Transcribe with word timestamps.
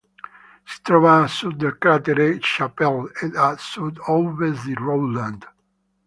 Si 0.69 0.79
trova 0.81 1.11
a 1.23 1.27
sud 1.27 1.57
del 1.57 1.77
cratere 1.77 2.39
Chappell 2.41 3.11
ed 3.21 3.35
a 3.35 3.55
sud-ovest 3.55 4.65
di 4.65 4.73
Rowland. 4.73 5.43